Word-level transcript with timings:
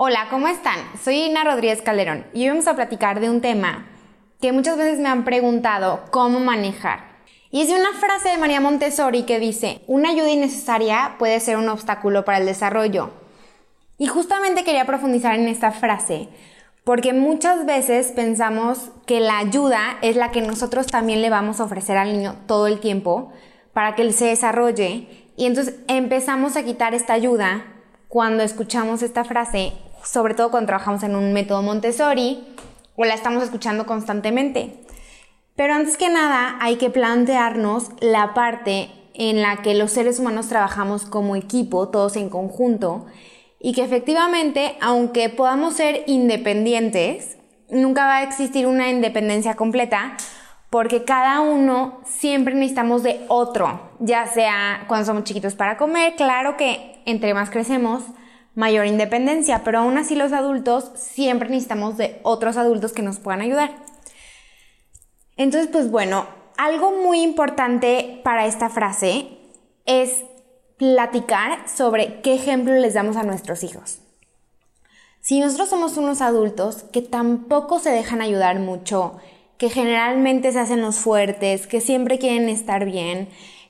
Hola, 0.00 0.28
¿cómo 0.30 0.46
están? 0.46 0.78
Soy 1.02 1.24
Ina 1.24 1.42
Rodríguez 1.42 1.82
Calderón 1.82 2.24
y 2.32 2.44
hoy 2.44 2.50
vamos 2.50 2.68
a 2.68 2.76
platicar 2.76 3.18
de 3.18 3.30
un 3.30 3.40
tema 3.40 3.88
que 4.40 4.52
muchas 4.52 4.76
veces 4.76 5.00
me 5.00 5.08
han 5.08 5.24
preguntado 5.24 6.04
cómo 6.12 6.38
manejar. 6.38 7.00
Y 7.50 7.62
es 7.62 7.68
de 7.68 7.74
una 7.74 7.92
frase 7.94 8.28
de 8.28 8.38
María 8.38 8.60
Montessori 8.60 9.24
que 9.24 9.40
dice, 9.40 9.80
una 9.88 10.10
ayuda 10.10 10.30
innecesaria 10.30 11.16
puede 11.18 11.40
ser 11.40 11.56
un 11.56 11.68
obstáculo 11.68 12.24
para 12.24 12.38
el 12.38 12.46
desarrollo. 12.46 13.10
Y 13.98 14.06
justamente 14.06 14.62
quería 14.62 14.86
profundizar 14.86 15.34
en 15.34 15.48
esta 15.48 15.72
frase 15.72 16.28
porque 16.84 17.12
muchas 17.12 17.66
veces 17.66 18.12
pensamos 18.12 18.92
que 19.04 19.18
la 19.18 19.38
ayuda 19.38 19.98
es 20.00 20.14
la 20.14 20.30
que 20.30 20.42
nosotros 20.42 20.86
también 20.86 21.22
le 21.22 21.28
vamos 21.28 21.58
a 21.58 21.64
ofrecer 21.64 21.96
al 21.96 22.12
niño 22.12 22.36
todo 22.46 22.68
el 22.68 22.78
tiempo 22.78 23.32
para 23.72 23.96
que 23.96 24.02
él 24.02 24.12
se 24.12 24.26
desarrolle 24.26 25.08
y 25.36 25.46
entonces 25.46 25.74
empezamos 25.88 26.54
a 26.54 26.62
quitar 26.62 26.94
esta 26.94 27.14
ayuda 27.14 27.64
cuando 28.06 28.44
escuchamos 28.44 29.02
esta 29.02 29.24
frase 29.24 29.72
sobre 30.10 30.34
todo 30.34 30.50
cuando 30.50 30.68
trabajamos 30.68 31.02
en 31.02 31.14
un 31.14 31.32
método 31.32 31.62
Montessori 31.62 32.42
o 32.96 33.04
la 33.04 33.14
estamos 33.14 33.42
escuchando 33.42 33.84
constantemente. 33.84 34.82
Pero 35.54 35.74
antes 35.74 35.96
que 35.96 36.08
nada 36.08 36.56
hay 36.60 36.76
que 36.76 36.88
plantearnos 36.88 37.90
la 38.00 38.32
parte 38.32 38.90
en 39.12 39.42
la 39.42 39.60
que 39.62 39.74
los 39.74 39.90
seres 39.90 40.18
humanos 40.18 40.48
trabajamos 40.48 41.04
como 41.04 41.36
equipo, 41.36 41.88
todos 41.88 42.16
en 42.16 42.30
conjunto, 42.30 43.06
y 43.60 43.72
que 43.72 43.82
efectivamente, 43.82 44.76
aunque 44.80 45.28
podamos 45.28 45.74
ser 45.74 46.04
independientes, 46.06 47.36
nunca 47.68 48.06
va 48.06 48.18
a 48.18 48.22
existir 48.22 48.66
una 48.66 48.88
independencia 48.88 49.56
completa, 49.56 50.16
porque 50.70 51.04
cada 51.04 51.40
uno 51.40 51.98
siempre 52.04 52.54
necesitamos 52.54 53.02
de 53.02 53.24
otro, 53.28 53.90
ya 53.98 54.26
sea 54.26 54.84
cuando 54.86 55.06
somos 55.06 55.24
chiquitos 55.24 55.54
para 55.54 55.76
comer, 55.76 56.14
claro 56.14 56.56
que 56.56 57.02
entre 57.04 57.34
más 57.34 57.50
crecemos, 57.50 58.04
mayor 58.58 58.86
independencia, 58.86 59.62
pero 59.62 59.78
aún 59.78 59.98
así 59.98 60.16
los 60.16 60.32
adultos 60.32 60.90
siempre 60.96 61.48
necesitamos 61.48 61.96
de 61.96 62.18
otros 62.24 62.56
adultos 62.56 62.92
que 62.92 63.02
nos 63.02 63.20
puedan 63.20 63.40
ayudar. 63.40 63.70
Entonces, 65.36 65.70
pues 65.70 65.92
bueno, 65.92 66.26
algo 66.56 66.90
muy 66.90 67.22
importante 67.22 68.20
para 68.24 68.46
esta 68.46 68.68
frase 68.68 69.28
es 69.86 70.24
platicar 70.76 71.68
sobre 71.68 72.20
qué 72.20 72.34
ejemplo 72.34 72.74
les 72.74 72.94
damos 72.94 73.16
a 73.16 73.22
nuestros 73.22 73.62
hijos. 73.62 74.00
Si 75.20 75.38
nosotros 75.38 75.68
somos 75.68 75.96
unos 75.96 76.20
adultos 76.20 76.82
que 76.92 77.00
tampoco 77.00 77.78
se 77.78 77.90
dejan 77.90 78.20
ayudar 78.20 78.58
mucho, 78.58 79.18
que 79.56 79.70
generalmente 79.70 80.50
se 80.50 80.58
hacen 80.58 80.82
los 80.82 80.96
fuertes, 80.96 81.68
que 81.68 81.80
siempre 81.80 82.18
quieren 82.18 82.48
estar 82.48 82.84
bien, 82.84 83.28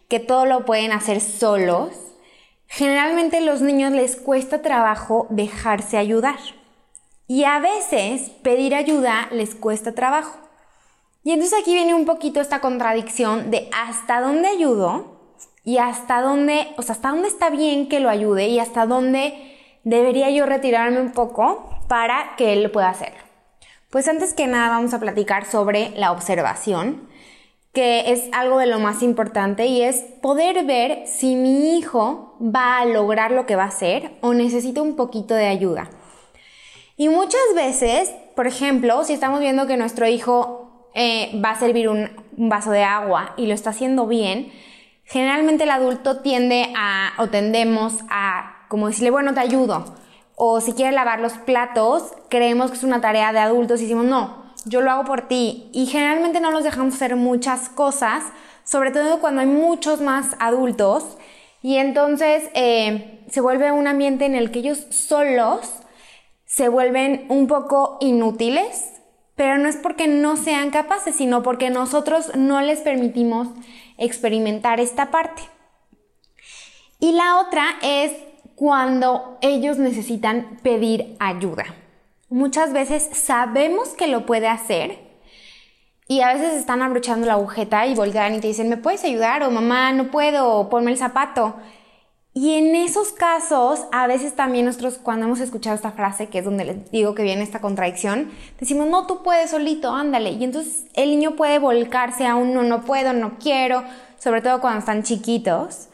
que 0.09 0.19
todo 0.19 0.47
lo 0.47 0.65
pueden 0.65 0.93
hacer 0.93 1.21
solos, 1.21 1.91
Generalmente 2.69 3.41
los 3.41 3.63
niños 3.63 3.93
les 3.93 4.15
cuesta 4.17 4.63
trabajo 4.63 5.27
dejarse 5.31 5.97
ayudar 5.97 6.39
y 7.27 7.45
a 7.45 7.59
veces 7.59 8.31
pedir 8.43 8.75
ayuda 8.75 9.29
les 9.33 9.55
cuesta 9.55 9.95
trabajo. 9.95 10.39
Y 11.25 11.33
entonces 11.33 11.59
aquí 11.59 11.75
viene 11.75 11.95
un 11.95 12.05
poquito 12.05 12.41
esta 12.41 12.61
contradicción 12.61 13.51
de 13.51 13.69
hasta 13.73 14.21
dónde 14.21 14.49
ayudo 14.49 15.19
y 15.65 15.79
hasta 15.79 16.21
dónde, 16.21 16.69
o 16.77 16.83
sea, 16.83 16.95
hasta 16.95 17.11
dónde 17.11 17.29
está 17.29 17.51
bien 17.51 17.89
que 17.89 18.01
lo 18.01 18.11
ayude 18.11 18.49
y 18.49 18.59
hasta 18.61 18.87
dónde 18.87 19.57
debería 19.85 20.31
yo 20.31 20.47
retirarme 20.47 21.01
un 21.01 21.13
poco 21.13 21.81
para 21.89 22.37
que 22.37 22.53
él 22.53 22.71
pueda 22.71 22.91
hacerlo. 22.91 23.21
Pues 23.91 24.07
antes 24.09 24.35
que 24.35 24.47
nada 24.47 24.69
vamos 24.69 24.93
a 24.93 25.01
platicar 25.01 25.47
sobre 25.47 25.91
la 25.97 26.13
observación 26.13 27.09
que 27.79 28.11
es 28.11 28.25
algo 28.33 28.59
de 28.59 28.67
lo 28.67 28.81
más 28.81 29.05
importante 29.05 29.67
y 29.67 29.83
es 29.83 29.99
poder 30.21 30.65
ver 30.65 31.07
si 31.07 31.37
mi 31.37 31.79
hijo 31.79 32.37
va 32.43 32.81
a 32.81 32.85
lograr 32.85 33.31
lo 33.31 33.47
que 33.47 33.55
va 33.55 33.63
a 33.63 33.69
hacer 33.69 34.17
o 34.21 34.35
necesita 34.35 34.83
un 34.83 34.97
poquito 34.97 35.35
de 35.35 35.47
ayuda. 35.47 35.89
Y 36.97 37.09
muchas 37.09 37.41
veces, 37.55 38.13
por 38.35 38.49
ejemplo, 38.49 39.05
si 39.05 39.13
estamos 39.13 39.39
viendo 39.39 39.69
que 39.69 39.77
nuestro 39.77 40.09
hijo 40.09 40.91
eh, 40.93 41.31
va 41.41 41.51
a 41.51 41.61
servir 41.61 41.89
un, 41.89 42.11
vaso 42.37 42.73
de 42.73 42.83
agua 42.83 43.35
y 43.37 43.47
lo 43.47 43.55
está 43.55 43.71
haciendo 43.71 44.09
bien, 44.09 44.51
generalmente 45.05 45.63
el 45.63 45.71
adulto 45.71 46.19
tiende 46.19 46.73
a, 46.77 47.13
o 47.19 47.29
tendemos 47.29 47.95
a, 48.11 48.67
como 48.67 48.89
decirle, 48.89 49.13
bueno, 49.13 49.35
te 49.35 49.41
ayudo. 49.41 49.85
O 50.35 50.61
si 50.61 50.73
quiere 50.73 50.91
lavar 50.91 51.21
los 51.21 51.35
platos, 51.35 52.13
creemos 52.29 52.73
que 52.73 52.77
es 52.77 52.83
una 52.83 53.01
tarea 53.01 53.33
de 53.33 53.39
adultos 53.39 53.79
y 53.79 53.85
decimos, 53.85 54.07
no, 54.07 54.38
yo 54.65 54.81
lo 54.81 54.91
hago 54.91 55.05
por 55.05 55.29
ti. 55.29 55.71
Y 55.73 55.87
generalmente 55.87 56.41
no 56.41 56.51
los 56.51 56.65
dejamos 56.65 56.95
hacer 56.95 57.17
muchas 57.17 57.69
cosas, 57.69 58.25
sobre 58.65 58.91
todo 58.91 59.21
cuando 59.21 59.41
hay 59.41 59.47
muchos 59.47 60.01
más 60.01 60.37
adultos. 60.39 61.17
Y 61.63 61.77
entonces 61.77 62.51
eh, 62.55 63.25
se 63.31 63.41
vuelve 63.41 63.73
un 63.73 63.87
ambiente 63.87 64.27
en 64.27 64.35
el 64.35 64.51
que 64.51 64.61
ellos 64.61 64.87
solos 64.91 65.61
se 66.45 66.69
vuelven 66.69 67.27
un 67.29 67.47
poco 67.47 67.99
inútiles, 68.01 68.93
pero 69.35 69.59
no 69.59 69.69
es 69.69 69.77
porque 69.77 70.09
no 70.09 70.37
sean 70.37 70.71
capaces, 70.71 71.15
sino 71.15 71.43
porque 71.43 71.71
nosotros 71.71 72.35
no 72.37 72.61
les 72.61 72.81
permitimos 72.81 73.49
experimentar 73.99 74.81
esta 74.81 75.11
parte. 75.11 75.43
Y 77.01 77.13
la 77.13 77.39
otra 77.39 77.65
es 77.83 78.13
cuando 78.57 79.39
ellos 79.41 79.79
necesitan 79.79 80.59
pedir 80.63 81.17
ayuda. 81.21 81.65
Muchas 82.31 82.73
veces 82.73 83.09
sabemos 83.13 83.91
que 83.91 84.07
lo 84.07 84.27
puede 84.27 84.49
hacer 84.49 84.99
y 86.09 86.21
a 86.23 86.33
veces 86.33 86.55
están 86.55 86.83
abrochando 86.83 87.27
la 87.27 87.35
agujeta 87.35 87.87
y 87.87 87.95
voltean 87.95 88.35
y 88.35 88.41
te 88.41 88.49
dicen, 88.49 88.69
¿me 88.69 88.79
puedes 88.79 89.05
ayudar? 89.05 89.43
O 89.43 89.51
mamá, 89.51 89.93
no 89.93 90.11
puedo, 90.11 90.69
ponme 90.71 90.91
el 90.91 90.99
zapato. 90.99 91.57
Y 92.35 92.55
en 92.55 92.77
esos 92.77 93.13
casos, 93.13 93.87
a 93.93 94.07
veces 94.07 94.35
también 94.37 94.65
nosotros 94.65 94.99
cuando 95.03 95.27
hemos 95.27 95.41
escuchado 95.41 95.75
esta 95.75 95.93
frase, 95.93 96.29
que 96.29 96.39
es 96.39 96.45
donde 96.45 96.65
les 96.65 96.91
digo 96.91 97.15
que 97.15 97.23
viene 97.23 97.43
esta 97.43 97.61
contradicción, 97.61 98.31
decimos, 98.61 98.89
no, 98.89 99.07
tú 99.07 99.23
puedes 99.23 99.51
solito, 99.51 99.93
ándale. 99.93 100.31
Y 100.31 100.45
entonces 100.45 100.85
el 100.95 101.11
niño 101.11 101.35
puede 101.37 101.59
volcarse 101.59 102.27
a 102.27 102.37
un 102.37 102.55
no, 102.55 102.63
no 102.63 102.83
puedo, 102.83 103.13
no 103.13 103.39
quiero, 103.39 103.85
sobre 104.19 104.41
todo 104.41 104.61
cuando 104.61 104.81
están 104.81 105.03
chiquitos. 105.03 105.89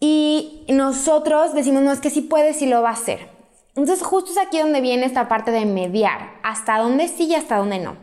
Y 0.00 0.64
nosotros 0.68 1.54
decimos, 1.54 1.82
no, 1.82 1.92
es 1.92 2.00
que 2.00 2.10
sí 2.10 2.20
puede, 2.20 2.52
sí 2.52 2.66
lo 2.66 2.82
va 2.82 2.90
a 2.90 2.94
hacer. 2.94 3.33
Entonces 3.76 4.06
justo 4.06 4.30
es 4.30 4.38
aquí 4.38 4.58
donde 4.58 4.80
viene 4.80 5.06
esta 5.06 5.28
parte 5.28 5.50
de 5.50 5.64
mediar, 5.64 6.38
hasta 6.42 6.78
dónde 6.78 7.08
sí 7.08 7.24
y 7.24 7.34
hasta 7.34 7.56
dónde 7.56 7.78
no. 7.80 7.96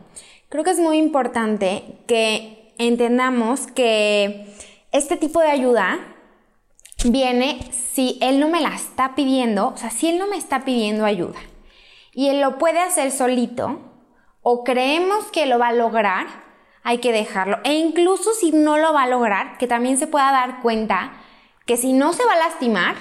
Creo 0.49 0.63
que 0.63 0.71
es 0.71 0.79
muy 0.79 0.97
importante 0.97 2.03
que 2.07 2.73
entendamos 2.77 3.67
que 3.67 4.53
este 4.91 5.15
tipo 5.15 5.39
de 5.39 5.49
ayuda 5.49 5.99
viene 7.05 7.59
si 7.71 8.17
él 8.21 8.39
no 8.39 8.49
me 8.49 8.61
la 8.61 8.75
está 8.75 9.15
pidiendo, 9.15 9.69
o 9.69 9.77
sea, 9.77 9.89
si 9.89 10.09
él 10.09 10.19
no 10.19 10.27
me 10.27 10.37
está 10.37 10.65
pidiendo 10.65 11.05
ayuda 11.05 11.39
y 12.13 12.27
él 12.27 12.41
lo 12.41 12.57
puede 12.57 12.79
hacer 12.79 13.11
solito 13.11 13.79
o 14.41 14.63
creemos 14.63 15.31
que 15.31 15.45
lo 15.45 15.57
va 15.59 15.69
a 15.69 15.73
lograr, 15.73 16.27
hay 16.83 16.97
que 16.97 17.11
dejarlo. 17.11 17.59
E 17.63 17.73
incluso 17.73 18.33
si 18.33 18.51
no 18.51 18.77
lo 18.77 18.93
va 18.93 19.03
a 19.03 19.07
lograr, 19.07 19.57
que 19.57 19.67
también 19.67 19.97
se 19.97 20.07
pueda 20.07 20.31
dar 20.31 20.61
cuenta 20.61 21.13
que 21.65 21.77
si 21.77 21.93
no 21.93 22.11
se 22.13 22.25
va 22.25 22.33
a 22.33 22.49
lastimar, 22.49 22.95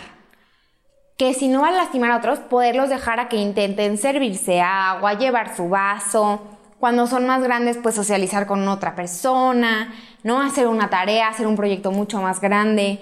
que 1.21 1.35
si 1.35 1.49
no 1.49 1.61
van 1.61 1.75
a 1.75 1.77
lastimar 1.77 2.13
a 2.13 2.17
otros, 2.17 2.39
poderlos 2.39 2.89
dejar 2.89 3.21
a 3.21 3.29
que 3.29 3.37
intenten 3.37 3.99
servirse 3.99 4.63
agua, 4.63 5.19
llevar 5.19 5.55
su 5.55 5.69
vaso, 5.69 6.41
cuando 6.79 7.07
son 7.07 7.27
más 7.27 7.43
grandes, 7.43 7.77
pues 7.77 7.95
socializar 7.95 8.47
con 8.47 8.67
otra 8.67 8.95
persona, 8.95 9.93
¿no? 10.23 10.41
Hacer 10.41 10.67
una 10.67 10.89
tarea, 10.89 11.29
hacer 11.29 11.47
un 11.47 11.57
proyecto 11.57 11.93
mucho 11.93 12.23
más 12.23 12.41
grande. 12.41 13.01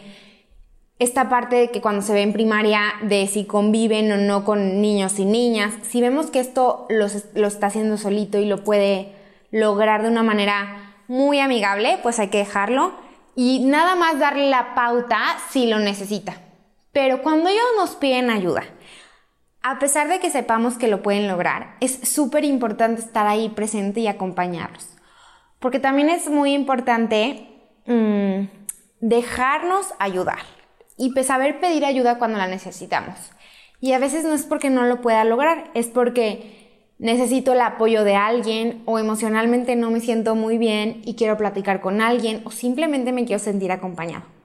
Esta 0.98 1.28
parte 1.28 1.54
de 1.54 1.70
que 1.70 1.80
cuando 1.80 2.02
se 2.02 2.12
ve 2.12 2.22
en 2.22 2.32
primaria 2.32 2.80
de 3.02 3.28
si 3.28 3.44
conviven 3.44 4.10
o 4.10 4.16
no 4.16 4.44
con 4.44 4.82
niños 4.82 5.20
y 5.20 5.24
niñas, 5.24 5.74
si 5.88 6.00
vemos 6.00 6.26
que 6.32 6.40
esto 6.40 6.88
lo, 6.88 7.06
está 7.46 7.68
haciendo 7.68 7.98
solito 7.98 8.38
y 8.38 8.46
lo 8.46 8.64
puede 8.64 9.12
lograr 9.52 10.02
de 10.02 10.08
una 10.08 10.24
manera 10.24 10.96
muy 11.06 11.38
amigable, 11.38 12.00
pues 12.02 12.18
hay 12.18 12.30
que 12.30 12.38
dejarlo 12.38 12.94
y 13.36 13.60
nada 13.60 13.94
más 13.94 14.18
darle 14.18 14.50
la 14.50 14.74
pauta 14.74 15.20
si 15.52 15.68
lo 15.68 15.78
necesita. 15.78 16.47
Pero 16.92 17.22
cuando 17.22 17.48
ellos 17.48 17.64
nos 17.76 17.96
piden 17.96 18.30
ayuda, 18.30 18.64
a 19.62 19.78
pesar 19.78 20.08
de 20.08 20.20
que 20.20 20.30
sepamos 20.30 20.78
que 20.78 20.88
lo 20.88 21.02
pueden 21.02 21.28
lograr, 21.28 21.76
es 21.80 22.08
súper 22.08 22.44
importante 22.44 23.00
estar 23.00 23.26
ahí 23.26 23.48
presente 23.50 24.00
y 24.00 24.06
acompañarlos. 24.06 24.88
Porque 25.58 25.80
también 25.80 26.08
es 26.08 26.28
muy 26.28 26.54
importante 26.54 27.48
mm, 27.86 28.44
dejarnos 29.00 29.92
ayudar 29.98 30.38
y 30.96 31.12
pues 31.12 31.26
saber 31.26 31.60
pedir 31.60 31.84
ayuda 31.84 32.18
cuando 32.18 32.38
la 32.38 32.46
necesitamos. 32.46 33.16
Y 33.80 33.92
a 33.92 33.98
veces 33.98 34.24
no 34.24 34.32
es 34.32 34.44
porque 34.44 34.70
no 34.70 34.84
lo 34.84 35.00
pueda 35.00 35.24
lograr, 35.24 35.70
es 35.74 35.88
porque 35.88 36.94
necesito 36.98 37.52
el 37.52 37.60
apoyo 37.60 38.04
de 38.04 38.16
alguien 38.16 38.82
o 38.86 38.98
emocionalmente 38.98 39.76
no 39.76 39.90
me 39.90 40.00
siento 40.00 40.34
muy 40.34 40.58
bien 40.58 41.00
y 41.04 41.14
quiero 41.14 41.36
platicar 41.36 41.80
con 41.80 42.00
alguien 42.00 42.42
o 42.44 42.50
simplemente 42.50 43.12
me 43.12 43.24
quiero 43.24 43.38
sentir 43.38 43.70
acompañado. 43.70 44.37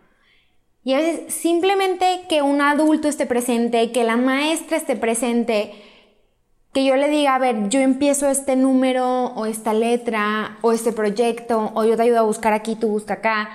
Y 0.84 0.94
a 0.94 0.98
veces 0.98 1.34
simplemente 1.34 2.22
que 2.28 2.42
un 2.42 2.62
adulto 2.62 3.08
esté 3.08 3.26
presente, 3.26 3.92
que 3.92 4.04
la 4.04 4.18
maestra 4.18 4.76
esté 4.76 4.96
presente, 4.96 5.72
que 6.74 6.84
yo 6.84 6.96
le 6.96 7.08
diga, 7.08 7.36
a 7.36 7.40
ver, 7.40 7.70
yo 7.70 7.80
empiezo 7.80 8.30
este 8.30 8.56
número 8.56 9.28
o 9.36 9.46
esta 9.46 9.74
letra 9.74 10.58
o 10.62 10.72
este 10.72 10.92
proyecto 10.92 11.72
o 11.76 11.86
yo 11.86 11.96
te 11.96 12.04
ayudo 12.04 12.20
a 12.20 12.24
buscar 12.24 12.52
aquí, 12.54 12.76
tú 12.76 12.90
busca 12.90 13.16
acá. 13.16 13.50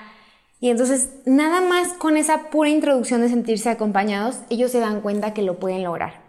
Y 0.61 0.71
entonces 0.71 1.11
nada 1.27 1.61
más 1.61 1.93
con 1.95 2.17
esa 2.17 2.51
pura 2.51 2.71
introducción 2.71 3.21
de 3.21 3.29
sentirse 3.29 3.69
acompañados, 3.69 4.41
ellos 4.51 4.73
se 4.73 4.81
dan 4.81 5.01
cuenta 5.01 5.35
que 5.35 5.43
lo 5.43 5.59
pueden 5.59 5.85
lograr. 5.85 6.29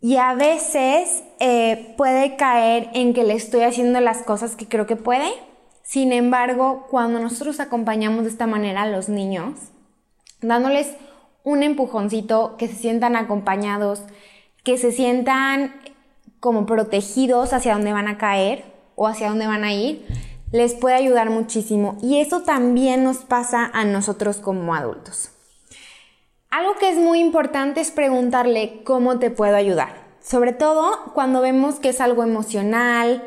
Y 0.00 0.16
a 0.18 0.34
veces 0.34 1.24
eh, 1.40 1.94
puede 1.96 2.36
caer 2.36 2.90
en 2.94 3.14
que 3.14 3.24
le 3.24 3.34
estoy 3.34 3.62
haciendo 3.62 4.00
las 4.00 4.18
cosas 4.18 4.54
que 4.54 4.68
creo 4.68 4.86
que 4.86 4.96
puede. 4.96 5.32
Sin 5.84 6.12
embargo, 6.12 6.86
cuando 6.90 7.20
nosotros 7.20 7.60
acompañamos 7.60 8.24
de 8.24 8.30
esta 8.30 8.46
manera 8.46 8.82
a 8.82 8.88
los 8.88 9.10
niños, 9.10 9.52
dándoles 10.40 10.94
un 11.44 11.62
empujoncito, 11.62 12.56
que 12.56 12.68
se 12.68 12.74
sientan 12.74 13.16
acompañados, 13.16 14.02
que 14.64 14.78
se 14.78 14.92
sientan 14.92 15.74
como 16.40 16.64
protegidos 16.64 17.52
hacia 17.52 17.74
dónde 17.74 17.92
van 17.92 18.08
a 18.08 18.16
caer 18.16 18.64
o 18.96 19.06
hacia 19.06 19.28
dónde 19.28 19.46
van 19.46 19.62
a 19.62 19.74
ir, 19.74 20.06
les 20.52 20.72
puede 20.74 20.96
ayudar 20.96 21.28
muchísimo. 21.28 21.98
Y 22.02 22.18
eso 22.18 22.42
también 22.42 23.04
nos 23.04 23.18
pasa 23.18 23.70
a 23.74 23.84
nosotros 23.84 24.38
como 24.38 24.74
adultos. 24.74 25.32
Algo 26.50 26.76
que 26.76 26.88
es 26.88 26.96
muy 26.96 27.20
importante 27.20 27.82
es 27.82 27.90
preguntarle 27.90 28.82
cómo 28.84 29.18
te 29.18 29.30
puedo 29.30 29.54
ayudar. 29.54 30.04
Sobre 30.22 30.54
todo 30.54 31.12
cuando 31.12 31.42
vemos 31.42 31.74
que 31.78 31.90
es 31.90 32.00
algo 32.00 32.22
emocional, 32.22 33.22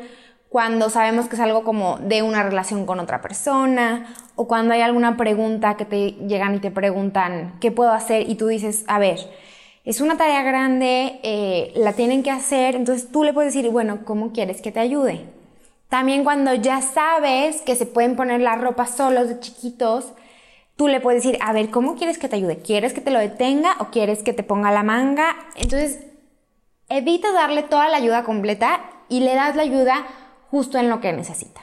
cuando 0.48 0.88
sabemos 0.88 1.28
que 1.28 1.36
es 1.36 1.40
algo 1.40 1.62
como 1.62 1.98
de 1.98 2.22
una 2.22 2.42
relación 2.42 2.86
con 2.86 3.00
otra 3.00 3.20
persona, 3.20 4.14
o 4.34 4.48
cuando 4.48 4.72
hay 4.72 4.80
alguna 4.80 5.16
pregunta 5.16 5.76
que 5.76 5.84
te 5.84 6.12
llegan 6.26 6.54
y 6.54 6.60
te 6.60 6.70
preguntan 6.70 7.56
qué 7.60 7.70
puedo 7.70 7.92
hacer 7.92 8.28
y 8.28 8.36
tú 8.36 8.46
dices, 8.46 8.84
a 8.86 8.98
ver, 8.98 9.18
es 9.84 10.00
una 10.00 10.16
tarea 10.16 10.42
grande, 10.42 11.20
eh, 11.22 11.72
la 11.76 11.92
tienen 11.92 12.22
que 12.22 12.30
hacer, 12.30 12.76
entonces 12.76 13.10
tú 13.10 13.24
le 13.24 13.32
puedes 13.32 13.52
decir, 13.52 13.70
bueno, 13.70 14.04
¿cómo 14.04 14.32
quieres 14.32 14.62
que 14.62 14.72
te 14.72 14.80
ayude? 14.80 15.26
También 15.88 16.24
cuando 16.24 16.54
ya 16.54 16.82
sabes 16.82 17.62
que 17.62 17.74
se 17.74 17.86
pueden 17.86 18.16
poner 18.16 18.40
la 18.40 18.56
ropa 18.56 18.86
solos 18.86 19.28
de 19.28 19.40
chiquitos, 19.40 20.12
tú 20.76 20.88
le 20.88 21.00
puedes 21.00 21.22
decir, 21.22 21.38
a 21.42 21.52
ver, 21.52 21.70
¿cómo 21.70 21.96
quieres 21.96 22.18
que 22.18 22.28
te 22.28 22.36
ayude? 22.36 22.58
¿Quieres 22.58 22.92
que 22.92 23.00
te 23.00 23.10
lo 23.10 23.18
detenga 23.18 23.76
o 23.80 23.86
quieres 23.86 24.22
que 24.22 24.32
te 24.32 24.42
ponga 24.42 24.70
la 24.70 24.82
manga? 24.82 25.36
Entonces, 25.56 26.00
evita 26.88 27.32
darle 27.32 27.62
toda 27.62 27.88
la 27.88 27.96
ayuda 27.96 28.24
completa 28.24 28.80
y 29.08 29.20
le 29.20 29.34
das 29.34 29.56
la 29.56 29.62
ayuda 29.62 30.06
justo 30.50 30.78
en 30.78 30.88
lo 30.88 31.00
que 31.00 31.12
necesita. 31.12 31.60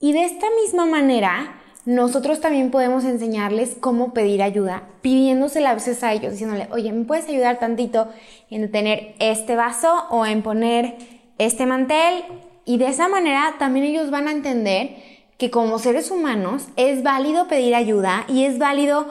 Y 0.00 0.12
de 0.12 0.24
esta 0.24 0.46
misma 0.62 0.86
manera, 0.86 1.62
nosotros 1.84 2.40
también 2.40 2.70
podemos 2.70 3.04
enseñarles 3.04 3.76
cómo 3.80 4.12
pedir 4.12 4.42
ayuda, 4.42 4.88
pidiéndosela 5.00 5.70
a 5.70 5.74
veces 5.74 6.02
a 6.02 6.12
ellos, 6.12 6.32
diciéndole, 6.32 6.68
oye, 6.70 6.92
¿me 6.92 7.04
puedes 7.04 7.28
ayudar 7.28 7.58
tantito 7.58 8.08
en 8.50 8.70
tener 8.70 9.14
este 9.18 9.56
vaso 9.56 10.04
o 10.10 10.26
en 10.26 10.42
poner 10.42 10.96
este 11.38 11.66
mantel? 11.66 12.24
Y 12.64 12.78
de 12.78 12.86
esa 12.86 13.08
manera 13.08 13.54
también 13.58 13.86
ellos 13.86 14.10
van 14.10 14.28
a 14.28 14.32
entender 14.32 14.96
que 15.38 15.50
como 15.50 15.80
seres 15.80 16.10
humanos 16.12 16.68
es 16.76 17.02
válido 17.02 17.48
pedir 17.48 17.74
ayuda 17.74 18.24
y 18.28 18.44
es 18.44 18.58
válido 18.58 19.06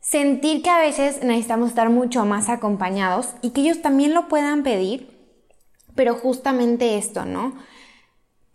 sentir 0.00 0.62
que 0.62 0.70
a 0.70 0.80
veces 0.80 1.22
necesitamos 1.22 1.68
estar 1.68 1.90
mucho 1.90 2.24
más 2.24 2.48
acompañados 2.48 3.34
y 3.42 3.50
que 3.50 3.60
ellos 3.60 3.82
también 3.82 4.14
lo 4.14 4.26
puedan 4.26 4.64
pedir, 4.64 5.16
pero 5.94 6.14
justamente 6.14 6.98
esto, 6.98 7.24
¿no? 7.24 7.54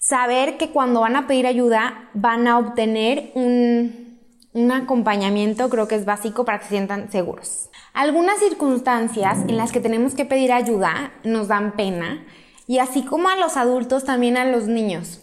Saber 0.07 0.57
que 0.57 0.69
cuando 0.69 1.01
van 1.01 1.15
a 1.15 1.25
pedir 1.25 1.47
ayuda 1.47 2.09
van 2.13 2.47
a 2.47 2.59
obtener 2.59 3.31
un, 3.33 4.19
un 4.53 4.71
acompañamiento 4.71 5.67
creo 5.67 5.87
que 5.87 5.95
es 5.95 6.05
básico 6.05 6.45
para 6.45 6.59
que 6.59 6.65
se 6.65 6.71
sientan 6.71 7.11
seguros. 7.11 7.71
Algunas 7.91 8.37
circunstancias 8.37 9.39
en 9.47 9.57
las 9.57 9.71
que 9.71 9.79
tenemos 9.79 10.13
que 10.13 10.25
pedir 10.25 10.51
ayuda 10.51 11.11
nos 11.23 11.47
dan 11.47 11.75
pena 11.75 12.23
y 12.67 12.77
así 12.77 13.03
como 13.03 13.29
a 13.29 13.35
los 13.35 13.57
adultos 13.57 14.03
también 14.03 14.37
a 14.37 14.45
los 14.45 14.67
niños. 14.67 15.21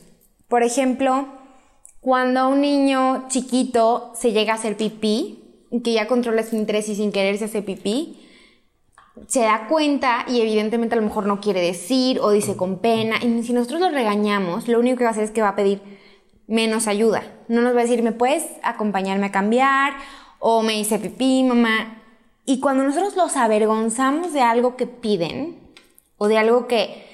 Por 0.49 0.65
ejemplo, 0.65 1.29
cuando 2.01 2.49
un 2.49 2.61
niño 2.61 3.27
chiquito 3.29 4.11
se 4.17 4.33
llega 4.33 4.55
a 4.55 4.57
hacer 4.57 4.77
pipí, 4.77 5.69
que 5.85 5.93
ya 5.93 6.09
controla 6.09 6.43
su 6.43 6.57
interés 6.57 6.89
y 6.89 6.97
sin 6.97 7.13
querer 7.13 7.39
se 7.39 7.45
hace 7.45 7.63
pipí, 7.63 8.22
se 9.27 9.41
da 9.41 9.67
cuenta 9.69 10.25
y 10.27 10.41
evidentemente 10.41 10.95
a 10.95 11.01
lo 11.01 11.07
mejor 11.07 11.27
no 11.27 11.41
quiere 11.41 11.61
decir 11.61 12.21
o 12.21 12.31
dice 12.31 12.57
con 12.57 12.79
pena. 12.79 13.17
Y 13.23 13.43
si 13.43 13.53
nosotros 13.53 13.81
lo 13.81 13.91
regañamos, 13.91 14.69
lo 14.69 14.79
único 14.79 14.99
que 14.99 15.05
va 15.05 15.11
a 15.11 15.13
hacer 15.13 15.25
es 15.25 15.31
que 15.31 15.43
va 15.43 15.49
a 15.49 15.57
pedir 15.57 15.83
menos 16.47 16.87
ayuda. 16.87 17.23
No 17.49 17.61
nos 17.61 17.75
va 17.75 17.81
a 17.81 17.85
decir, 17.85 18.03
¿me 18.03 18.13
puedes 18.13 18.45
acompañarme 18.63 19.27
a 19.27 19.33
cambiar? 19.33 19.95
O 20.39 20.63
me 20.63 20.73
dice 20.73 20.99
pipí, 20.99 21.45
mamá. 21.45 22.03
Y 22.45 22.61
cuando 22.61 22.85
nosotros 22.85 23.15
los 23.17 23.37
avergonzamos 23.37 24.33
de 24.33 24.41
algo 24.41 24.77
que 24.77 24.87
piden 24.87 25.59
o 26.19 26.29
de 26.29 26.39
algo 26.39 26.67
que 26.67 27.07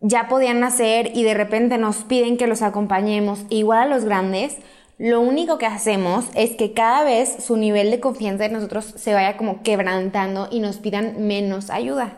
ya 0.00 0.28
podían 0.28 0.62
hacer 0.64 1.12
y 1.14 1.22
de 1.22 1.34
repente 1.34 1.78
nos 1.78 2.04
piden 2.04 2.36
que 2.36 2.46
los 2.46 2.62
acompañemos, 2.62 3.44
igual 3.48 3.78
a 3.80 3.94
los 3.94 4.04
grandes, 4.04 4.56
lo 4.98 5.20
único 5.20 5.58
que 5.58 5.66
hacemos 5.66 6.24
es 6.34 6.56
que 6.56 6.72
cada 6.72 7.04
vez 7.04 7.44
su 7.44 7.56
nivel 7.56 7.90
de 7.90 8.00
confianza 8.00 8.46
en 8.46 8.54
nosotros 8.54 8.94
se 8.96 9.12
vaya 9.12 9.36
como 9.36 9.62
quebrantando 9.62 10.48
y 10.50 10.60
nos 10.60 10.78
pidan 10.78 11.26
menos 11.26 11.68
ayuda. 11.68 12.16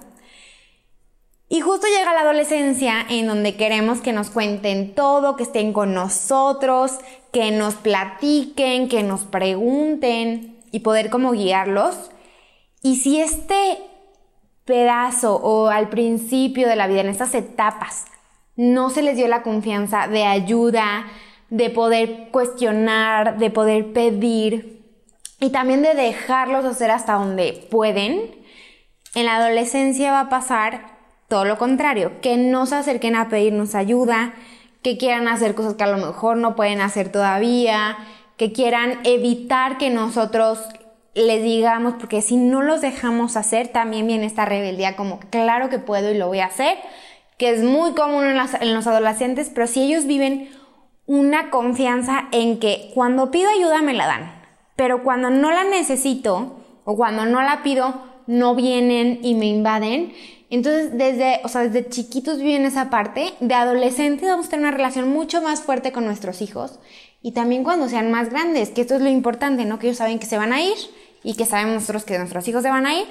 Y 1.49 1.61
justo 1.61 1.87
llega 1.87 2.13
la 2.13 2.21
adolescencia 2.21 3.05
en 3.09 3.27
donde 3.27 3.57
queremos 3.57 4.01
que 4.01 4.13
nos 4.13 4.31
cuenten 4.31 4.95
todo, 4.95 5.35
que 5.35 5.45
estén 5.45 5.73
con 5.73 5.95
nosotros, 5.95 6.99
que 7.33 7.51
nos 7.51 7.75
platiquen, 7.75 8.89
que 8.89 9.03
nos 9.03 9.23
pregunten 9.23 10.61
y 10.71 10.81
poder 10.81 11.09
como 11.09 11.33
guiarlos. 11.33 12.11
Y 12.83 12.97
si 12.97 13.21
este 13.21 13.79
pedazo 14.67 15.37
o 15.37 15.69
al 15.69 15.89
principio 15.89 16.69
de 16.69 16.77
la 16.77 16.87
vida, 16.87 17.01
en 17.01 17.09
estas 17.09 17.35
etapas, 17.35 18.05
no 18.55 18.91
se 18.91 19.03
les 19.03 19.17
dio 19.17 19.27
la 19.27 19.43
confianza 19.43 20.07
de 20.07 20.25
ayuda, 20.25 21.07
de 21.50 21.71
poder 21.71 22.29
cuestionar, 22.31 23.39
de 23.39 23.50
poder 23.50 23.93
pedir 23.93 24.83
y 25.41 25.50
también 25.50 25.83
de 25.83 25.95
dejarlos 25.95 26.65
hacer 26.65 26.91
hasta 26.91 27.15
donde 27.15 27.67
pueden, 27.71 28.35
en 29.15 29.25
la 29.25 29.37
adolescencia 29.37 30.12
va 30.12 30.21
a 30.21 30.29
pasar 30.29 30.99
todo 31.29 31.45
lo 31.45 31.59
contrario, 31.59 32.21
que 32.21 32.37
no 32.37 32.67
se 32.67 32.76
acerquen 32.76 33.14
a 33.14 33.28
pedirnos 33.28 33.75
ayuda, 33.75 34.35
que 34.83 34.97
quieran 34.97 35.28
hacer 35.28 35.55
cosas 35.55 35.75
que 35.75 35.85
a 35.85 35.88
lo 35.88 35.99
mejor 35.99 36.37
no 36.37 36.57
pueden 36.57 36.81
hacer 36.81 37.12
todavía, 37.12 37.99
que 38.37 38.52
quieran 38.52 39.00
evitar 39.05 39.78
que 39.78 39.90
nosotros 39.90 40.61
les 41.14 41.43
digamos, 41.43 41.95
porque 41.99 42.23
si 42.23 42.37
no 42.37 42.62
los 42.62 42.81
dejamos 42.81 43.37
hacer, 43.37 43.69
también 43.69 44.07
viene 44.07 44.26
esta 44.26 44.45
rebeldía 44.45 44.97
como, 44.97 45.19
claro 45.31 45.69
que 45.69 45.78
puedo 45.78 46.11
y 46.12 46.17
lo 46.17 46.28
voy 46.28 46.40
a 46.40 46.47
hacer, 46.47 46.78
que 47.37 47.50
es 47.50 47.62
muy 47.62 47.93
común 47.95 48.25
en, 48.25 48.38
en 48.61 48.75
los 48.75 48.87
adolescentes, 48.87 49.50
pero 49.52 49.67
si 49.67 49.83
ellos 49.83 50.07
viven 50.07 50.49
una 51.09 51.49
confianza 51.49 52.29
en 52.33 52.61
que 52.61 52.93
cuando 52.95 53.31
pido 53.31 53.50
ayuda 53.50 53.81
me 53.81 53.95
la 53.95 54.07
dan, 54.07 54.31
pero 54.77 55.03
cuando 55.03 55.31
no 55.31 55.50
la 55.50 55.65
necesito 55.65 56.59
o 56.85 56.97
cuando 56.97 57.25
no 57.25 57.43
la 57.43 57.62
pido, 57.62 57.95
no 58.27 58.55
vienen 58.55 59.19
y 59.23 59.35
me 59.35 59.47
invaden. 59.47 60.12
Entonces, 60.50 60.97
desde, 60.97 61.41
o 61.45 61.49
sea, 61.49 61.62
desde 61.62 61.88
chiquitos 61.88 62.38
viven 62.38 62.67
esa 62.67 62.91
parte, 62.91 63.33
de 63.41 63.55
adolescentes 63.55 64.29
vamos 64.29 64.47
a 64.47 64.50
tener 64.50 64.67
una 64.67 64.77
relación 64.77 65.09
mucho 65.09 65.41
más 65.41 65.62
fuerte 65.62 65.93
con 65.93 66.05
nuestros 66.05 66.43
hijos 66.43 66.79
y 67.23 67.33
también 67.33 67.65
cuando 67.65 67.88
sean 67.88 68.11
más 68.11 68.29
grandes, 68.29 68.69
que 68.69 68.83
esto 68.83 68.95
es 68.95 69.00
lo 69.00 69.09
importante, 69.09 69.65
¿no? 69.65 69.79
Que 69.79 69.88
ellos 69.88 69.99
saben 69.99 70.19
que 70.19 70.27
se 70.27 70.37
van 70.37 70.53
a 70.53 70.61
ir 70.61 70.77
y 71.25 71.37
que 71.37 71.47
sabemos 71.47 71.75
nosotros 71.75 72.05
que 72.05 72.19
nuestros 72.19 72.47
hijos 72.49 72.62
se 72.62 72.69
van 72.69 72.85
a 72.85 72.95
ir, 72.95 73.07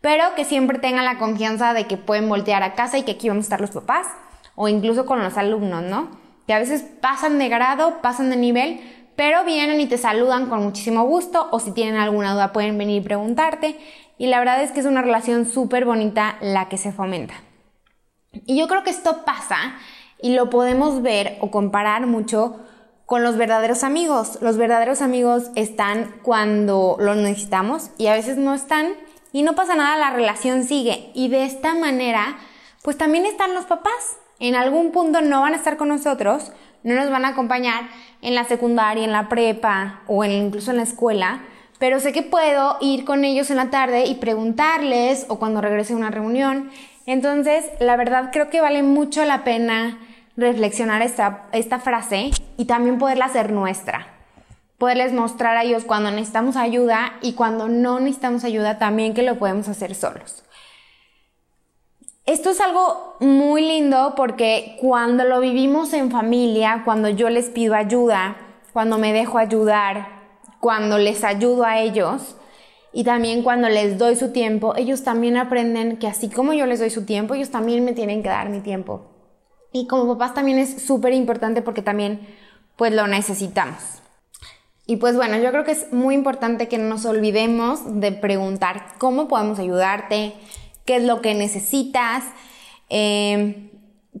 pero 0.00 0.24
que 0.36 0.44
siempre 0.44 0.78
tengan 0.78 1.04
la 1.04 1.18
confianza 1.18 1.74
de 1.74 1.88
que 1.88 1.96
pueden 1.96 2.28
voltear 2.28 2.62
a 2.62 2.74
casa 2.74 2.98
y 2.98 3.02
que 3.02 3.12
aquí 3.12 3.28
vamos 3.28 3.42
a 3.42 3.46
estar 3.46 3.60
los 3.60 3.70
papás 3.70 4.06
o 4.54 4.68
incluso 4.68 5.06
con 5.06 5.22
los 5.22 5.36
alumnos, 5.36 5.82
¿no? 5.82 6.21
Que 6.46 6.54
a 6.54 6.58
veces 6.58 6.84
pasan 7.00 7.38
de 7.38 7.48
grado, 7.48 8.02
pasan 8.02 8.30
de 8.30 8.36
nivel, 8.36 8.80
pero 9.16 9.44
vienen 9.44 9.80
y 9.80 9.86
te 9.86 9.98
saludan 9.98 10.46
con 10.46 10.62
muchísimo 10.62 11.04
gusto 11.04 11.48
o 11.50 11.60
si 11.60 11.72
tienen 11.72 11.96
alguna 11.96 12.32
duda 12.32 12.52
pueden 12.52 12.78
venir 12.78 13.02
y 13.02 13.04
preguntarte 13.04 13.78
y 14.18 14.26
la 14.26 14.38
verdad 14.38 14.62
es 14.62 14.70
que 14.70 14.80
es 14.80 14.86
una 14.86 15.02
relación 15.02 15.46
súper 15.46 15.84
bonita 15.84 16.36
la 16.40 16.68
que 16.68 16.78
se 16.78 16.92
fomenta. 16.92 17.34
Y 18.46 18.56
yo 18.56 18.68
creo 18.68 18.82
que 18.82 18.90
esto 18.90 19.24
pasa 19.24 19.74
y 20.20 20.34
lo 20.34 20.48
podemos 20.48 21.02
ver 21.02 21.38
o 21.40 21.50
comparar 21.50 22.06
mucho 22.06 22.60
con 23.04 23.22
los 23.22 23.36
verdaderos 23.36 23.84
amigos. 23.84 24.38
Los 24.40 24.56
verdaderos 24.56 25.02
amigos 25.02 25.50
están 25.56 26.14
cuando 26.22 26.96
los 26.98 27.16
necesitamos 27.16 27.90
y 27.98 28.06
a 28.06 28.14
veces 28.14 28.36
no 28.36 28.54
están 28.54 28.94
y 29.32 29.42
no 29.42 29.54
pasa 29.54 29.74
nada, 29.74 29.96
la 29.96 30.10
relación 30.10 30.64
sigue. 30.64 31.10
Y 31.14 31.28
de 31.28 31.44
esta 31.44 31.74
manera, 31.74 32.38
pues 32.82 32.96
también 32.96 33.26
están 33.26 33.54
los 33.54 33.64
papás. 33.64 34.18
En 34.42 34.56
algún 34.56 34.90
punto 34.90 35.20
no 35.20 35.42
van 35.42 35.52
a 35.52 35.56
estar 35.56 35.76
con 35.76 35.86
nosotros, 35.86 36.50
no 36.82 36.96
nos 36.96 37.10
van 37.10 37.24
a 37.24 37.28
acompañar 37.28 37.84
en 38.22 38.34
la 38.34 38.42
secundaria, 38.42 39.04
en 39.04 39.12
la 39.12 39.28
prepa 39.28 40.00
o 40.08 40.24
incluso 40.24 40.72
en 40.72 40.78
la 40.78 40.82
escuela, 40.82 41.42
pero 41.78 42.00
sé 42.00 42.12
que 42.12 42.24
puedo 42.24 42.76
ir 42.80 43.04
con 43.04 43.24
ellos 43.24 43.52
en 43.52 43.58
la 43.58 43.70
tarde 43.70 44.04
y 44.04 44.16
preguntarles 44.16 45.26
o 45.28 45.38
cuando 45.38 45.60
regrese 45.60 45.92
a 45.92 45.96
una 45.96 46.10
reunión. 46.10 46.72
Entonces, 47.06 47.66
la 47.78 47.94
verdad 47.94 48.30
creo 48.32 48.50
que 48.50 48.60
vale 48.60 48.82
mucho 48.82 49.24
la 49.24 49.44
pena 49.44 50.00
reflexionar 50.36 51.02
esta, 51.02 51.44
esta 51.52 51.78
frase 51.78 52.32
y 52.56 52.64
también 52.64 52.98
poderla 52.98 53.26
hacer 53.26 53.52
nuestra. 53.52 54.08
Poderles 54.76 55.12
mostrar 55.12 55.56
a 55.56 55.62
ellos 55.62 55.84
cuando 55.84 56.10
necesitamos 56.10 56.56
ayuda 56.56 57.12
y 57.22 57.34
cuando 57.34 57.68
no 57.68 58.00
necesitamos 58.00 58.42
ayuda 58.42 58.80
también 58.80 59.14
que 59.14 59.22
lo 59.22 59.38
podemos 59.38 59.68
hacer 59.68 59.94
solos. 59.94 60.42
Esto 62.24 62.50
es 62.50 62.60
algo 62.60 63.16
muy 63.18 63.62
lindo 63.66 64.14
porque 64.16 64.76
cuando 64.80 65.24
lo 65.24 65.40
vivimos 65.40 65.92
en 65.92 66.12
familia, 66.12 66.82
cuando 66.84 67.08
yo 67.08 67.28
les 67.30 67.50
pido 67.50 67.74
ayuda, 67.74 68.36
cuando 68.72 68.96
me 68.96 69.12
dejo 69.12 69.38
ayudar, 69.38 70.22
cuando 70.60 70.98
les 70.98 71.24
ayudo 71.24 71.64
a 71.64 71.80
ellos 71.80 72.36
y 72.92 73.02
también 73.02 73.42
cuando 73.42 73.68
les 73.68 73.98
doy 73.98 74.14
su 74.14 74.30
tiempo, 74.30 74.76
ellos 74.76 75.02
también 75.02 75.36
aprenden 75.36 75.96
que 75.96 76.06
así 76.06 76.28
como 76.28 76.52
yo 76.52 76.66
les 76.66 76.78
doy 76.78 76.90
su 76.90 77.04
tiempo, 77.04 77.34
ellos 77.34 77.50
también 77.50 77.84
me 77.84 77.92
tienen 77.92 78.22
que 78.22 78.28
dar 78.28 78.50
mi 78.50 78.60
tiempo. 78.60 79.02
Y 79.72 79.88
como 79.88 80.06
papás 80.06 80.32
también 80.32 80.58
es 80.58 80.80
súper 80.80 81.14
importante 81.14 81.60
porque 81.60 81.82
también 81.82 82.20
pues 82.76 82.92
lo 82.92 83.08
necesitamos. 83.08 83.82
Y 84.86 84.96
pues 84.96 85.16
bueno, 85.16 85.38
yo 85.38 85.50
creo 85.50 85.64
que 85.64 85.72
es 85.72 85.92
muy 85.92 86.14
importante 86.14 86.68
que 86.68 86.78
no 86.78 86.88
nos 86.88 87.04
olvidemos 87.04 87.80
de 88.00 88.12
preguntar 88.12 88.94
cómo 88.98 89.26
podemos 89.26 89.58
ayudarte, 89.58 90.34
qué 90.84 90.96
es 90.96 91.04
lo 91.04 91.20
que 91.20 91.34
necesitas, 91.34 92.24
eh, 92.88 93.70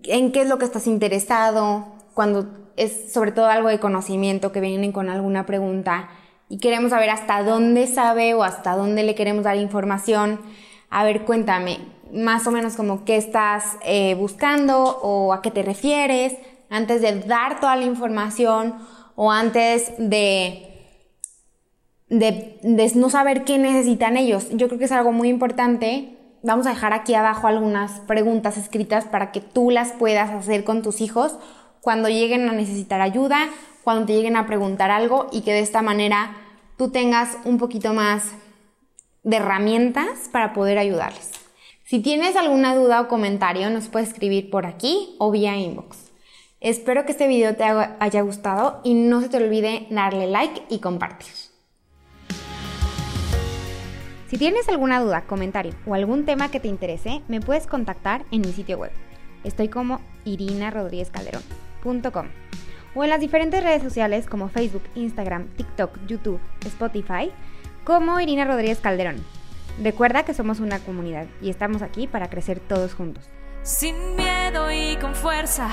en 0.04 0.32
qué 0.32 0.42
es 0.42 0.48
lo 0.48 0.58
que 0.58 0.64
estás 0.64 0.86
interesado, 0.86 1.86
cuando 2.14 2.72
es 2.76 3.12
sobre 3.12 3.32
todo 3.32 3.46
algo 3.46 3.68
de 3.68 3.80
conocimiento 3.80 4.52
que 4.52 4.60
vienen 4.60 4.92
con 4.92 5.08
alguna 5.08 5.46
pregunta 5.46 6.08
y 6.48 6.58
queremos 6.58 6.90
saber 6.90 7.10
hasta 7.10 7.42
dónde 7.42 7.86
sabe 7.86 8.34
o 8.34 8.44
hasta 8.44 8.76
dónde 8.76 9.02
le 9.02 9.14
queremos 9.14 9.44
dar 9.44 9.56
información. 9.56 10.40
A 10.90 11.04
ver, 11.04 11.24
cuéntame 11.24 11.78
más 12.12 12.46
o 12.46 12.50
menos 12.50 12.74
como 12.74 13.04
qué 13.04 13.16
estás 13.16 13.78
eh, 13.84 14.14
buscando 14.14 14.82
o 15.02 15.32
a 15.32 15.40
qué 15.40 15.50
te 15.50 15.62
refieres 15.62 16.34
antes 16.68 17.00
de 17.00 17.20
dar 17.20 17.60
toda 17.60 17.76
la 17.76 17.84
información 17.84 18.74
o 19.14 19.30
antes 19.32 19.92
de, 19.96 20.68
de, 22.08 22.58
de 22.62 22.92
no 22.96 23.08
saber 23.08 23.44
qué 23.44 23.58
necesitan 23.58 24.16
ellos. 24.16 24.48
Yo 24.50 24.68
creo 24.68 24.78
que 24.78 24.84
es 24.84 24.92
algo 24.92 25.12
muy 25.12 25.28
importante. 25.28 26.18
Vamos 26.44 26.66
a 26.66 26.70
dejar 26.70 26.92
aquí 26.92 27.14
abajo 27.14 27.46
algunas 27.46 28.00
preguntas 28.00 28.56
escritas 28.56 29.04
para 29.04 29.30
que 29.30 29.40
tú 29.40 29.70
las 29.70 29.92
puedas 29.92 30.30
hacer 30.30 30.64
con 30.64 30.82
tus 30.82 31.00
hijos 31.00 31.36
cuando 31.80 32.08
lleguen 32.08 32.48
a 32.48 32.52
necesitar 32.52 33.00
ayuda, 33.00 33.48
cuando 33.84 34.06
te 34.06 34.14
lleguen 34.14 34.36
a 34.36 34.46
preguntar 34.46 34.90
algo 34.90 35.28
y 35.30 35.42
que 35.42 35.52
de 35.52 35.60
esta 35.60 35.82
manera 35.82 36.36
tú 36.76 36.90
tengas 36.90 37.38
un 37.44 37.58
poquito 37.58 37.94
más 37.94 38.24
de 39.22 39.36
herramientas 39.36 40.28
para 40.32 40.52
poder 40.52 40.78
ayudarles. 40.78 41.30
Si 41.84 42.00
tienes 42.00 42.34
alguna 42.34 42.74
duda 42.74 43.02
o 43.02 43.08
comentario, 43.08 43.70
nos 43.70 43.86
puedes 43.86 44.08
escribir 44.08 44.50
por 44.50 44.66
aquí 44.66 45.14
o 45.18 45.30
vía 45.30 45.56
inbox. 45.56 46.10
Espero 46.58 47.04
que 47.04 47.12
este 47.12 47.28
video 47.28 47.54
te 47.54 47.64
haya 47.64 48.20
gustado 48.22 48.80
y 48.82 48.94
no 48.94 49.20
se 49.20 49.28
te 49.28 49.36
olvide 49.36 49.86
darle 49.90 50.26
like 50.26 50.62
y 50.68 50.80
compartir. 50.80 51.51
Si 54.32 54.38
tienes 54.38 54.66
alguna 54.70 54.98
duda, 54.98 55.26
comentario 55.26 55.74
o 55.84 55.94
algún 55.94 56.24
tema 56.24 56.50
que 56.50 56.58
te 56.58 56.66
interese, 56.66 57.20
me 57.28 57.42
puedes 57.42 57.66
contactar 57.66 58.24
en 58.30 58.40
mi 58.40 58.50
sitio 58.54 58.78
web. 58.78 58.90
Estoy 59.44 59.68
como 59.68 60.00
irinarodríguezcalderón.com 60.24 62.28
o 62.94 63.04
en 63.04 63.10
las 63.10 63.20
diferentes 63.20 63.62
redes 63.62 63.82
sociales 63.82 64.26
como 64.26 64.48
Facebook, 64.48 64.84
Instagram, 64.94 65.48
TikTok, 65.48 65.98
YouTube, 66.06 66.40
Spotify, 66.64 67.30
como 67.84 68.18
Irina 68.20 68.46
Rodríguez 68.46 68.80
Calderón. 68.80 69.22
Recuerda 69.82 70.22
que 70.22 70.32
somos 70.32 70.60
una 70.60 70.78
comunidad 70.78 71.26
y 71.42 71.50
estamos 71.50 71.82
aquí 71.82 72.06
para 72.06 72.30
crecer 72.30 72.58
todos 72.58 72.94
juntos. 72.94 73.28
Sin 73.62 74.16
miedo 74.16 74.72
y 74.72 74.96
con 74.96 75.14
fuerza, 75.14 75.68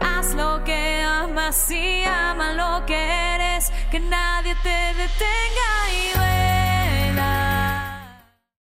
haz 0.00 0.34
lo 0.34 0.64
que 0.64 1.00
amas 1.00 1.70
y 1.70 2.02
ama 2.02 2.54
lo 2.54 2.84
que 2.86 2.96
eres, 2.96 3.70
que 3.92 4.00
nadie 4.00 4.56
te 4.64 5.00
detenga. 5.00 6.39